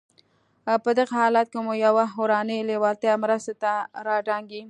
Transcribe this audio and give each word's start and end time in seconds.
په 0.83 0.89
دغه 0.97 1.13
حالت 1.21 1.47
کې 1.53 1.59
مو 1.65 1.73
يوه 1.85 2.05
اورنۍ 2.17 2.59
لېوالتیا 2.69 3.13
مرستې 3.23 3.53
ته 3.61 3.71
را 4.05 4.17
دانګي. 4.27 4.59